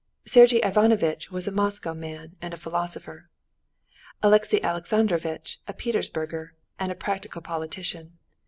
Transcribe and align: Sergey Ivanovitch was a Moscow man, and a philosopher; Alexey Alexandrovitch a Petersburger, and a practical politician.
Sergey 0.25 0.59
Ivanovitch 0.63 1.29
was 1.29 1.47
a 1.47 1.51
Moscow 1.51 1.93
man, 1.93 2.35
and 2.41 2.55
a 2.55 2.57
philosopher; 2.57 3.23
Alexey 4.23 4.59
Alexandrovitch 4.63 5.59
a 5.67 5.73
Petersburger, 5.75 6.55
and 6.79 6.91
a 6.91 6.95
practical 6.95 7.43
politician. 7.43 8.17